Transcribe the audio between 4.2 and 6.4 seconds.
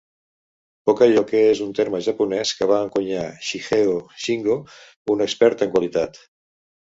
Shingo, un expert en qualitat.